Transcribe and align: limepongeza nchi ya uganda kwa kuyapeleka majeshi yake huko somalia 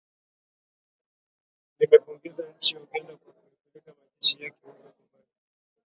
limepongeza 1.79 2.53
nchi 2.57 2.75
ya 2.75 2.81
uganda 2.81 3.17
kwa 3.17 3.33
kuyapeleka 3.33 3.93
majeshi 4.01 4.43
yake 4.43 4.55
huko 4.63 4.77
somalia 4.97 5.27